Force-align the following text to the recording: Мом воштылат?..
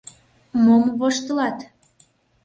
Мом 0.63 0.83
воштылат?.. 0.99 1.57